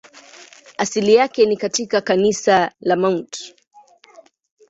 [0.77, 3.55] Asili yake ni katika kanisa la Mt.